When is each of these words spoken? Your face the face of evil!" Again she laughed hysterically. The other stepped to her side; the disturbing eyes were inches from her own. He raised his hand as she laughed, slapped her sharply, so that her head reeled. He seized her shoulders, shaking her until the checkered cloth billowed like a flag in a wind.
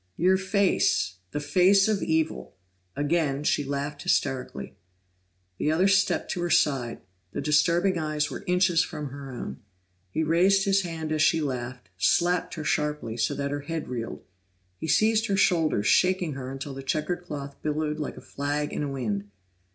Your 0.17 0.35
face 0.35 1.17
the 1.29 1.39
face 1.39 1.87
of 1.87 2.01
evil!" 2.01 2.55
Again 2.95 3.43
she 3.43 3.63
laughed 3.63 4.01
hysterically. 4.01 4.73
The 5.59 5.71
other 5.71 5.87
stepped 5.87 6.31
to 6.31 6.41
her 6.41 6.49
side; 6.49 7.01
the 7.33 7.39
disturbing 7.39 7.99
eyes 7.99 8.31
were 8.31 8.43
inches 8.47 8.83
from 8.83 9.09
her 9.11 9.29
own. 9.29 9.59
He 10.09 10.23
raised 10.23 10.65
his 10.65 10.81
hand 10.81 11.11
as 11.11 11.21
she 11.21 11.39
laughed, 11.39 11.89
slapped 11.99 12.55
her 12.55 12.63
sharply, 12.63 13.15
so 13.15 13.35
that 13.35 13.51
her 13.51 13.61
head 13.61 13.89
reeled. 13.89 14.23
He 14.79 14.87
seized 14.87 15.27
her 15.27 15.37
shoulders, 15.37 15.85
shaking 15.85 16.33
her 16.33 16.51
until 16.51 16.73
the 16.73 16.81
checkered 16.81 17.21
cloth 17.23 17.55
billowed 17.61 17.99
like 17.99 18.17
a 18.17 18.21
flag 18.21 18.73
in 18.73 18.81
a 18.81 18.89
wind. 18.89 19.25